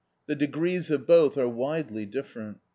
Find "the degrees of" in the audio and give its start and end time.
0.25-1.05